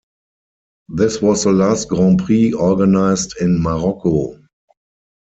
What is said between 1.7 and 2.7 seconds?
Grand Prix